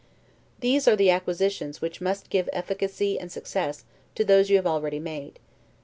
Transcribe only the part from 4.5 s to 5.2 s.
have already